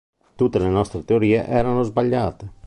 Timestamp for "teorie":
1.05-1.45